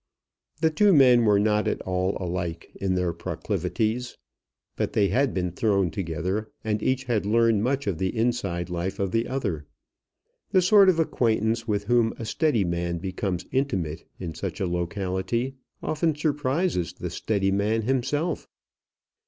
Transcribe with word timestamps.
The 0.61 0.71
two 0.71 0.93
men 0.95 1.25
were 1.25 1.37
not 1.39 1.67
at 1.67 1.79
all 1.81 2.17
like 2.27 2.71
in 2.77 2.95
their 2.95 3.13
proclivities; 3.13 4.17
but 4.75 4.93
they 4.93 5.09
had 5.09 5.31
been 5.31 5.51
thrown 5.51 5.91
together, 5.91 6.49
and 6.63 6.81
each 6.81 7.03
had 7.03 7.23
learned 7.23 7.61
much 7.63 7.85
of 7.85 7.99
the 7.99 8.17
inside 8.17 8.71
life 8.71 8.97
of 8.97 9.11
the 9.11 9.27
other. 9.27 9.67
The 10.53 10.61
sort 10.63 10.89
of 10.89 10.97
acquaintance 10.97 11.67
with 11.67 11.83
whom 11.83 12.15
a 12.17 12.25
steady 12.25 12.63
man 12.63 12.97
becomes 12.97 13.45
intimate 13.51 14.03
in 14.19 14.33
such 14.33 14.59
a 14.59 14.65
locality 14.65 15.53
often 15.83 16.15
surprises 16.15 16.93
the 16.93 17.11
steady 17.11 17.51
man 17.51 17.83
himself. 17.83 18.47